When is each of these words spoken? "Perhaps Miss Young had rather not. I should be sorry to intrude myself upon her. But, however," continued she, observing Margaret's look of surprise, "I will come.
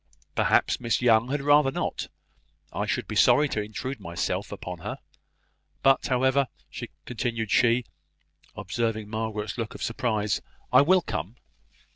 "Perhaps 0.33 0.79
Miss 0.79 0.99
Young 1.03 1.29
had 1.29 1.43
rather 1.43 1.69
not. 1.69 2.07
I 2.73 2.87
should 2.87 3.07
be 3.07 3.15
sorry 3.15 3.47
to 3.49 3.61
intrude 3.61 3.99
myself 3.99 4.51
upon 4.51 4.79
her. 4.79 4.97
But, 5.83 6.07
however," 6.07 6.47
continued 7.05 7.51
she, 7.51 7.85
observing 8.55 9.09
Margaret's 9.09 9.59
look 9.59 9.75
of 9.75 9.83
surprise, 9.83 10.41
"I 10.73 10.81
will 10.81 11.03
come. 11.03 11.35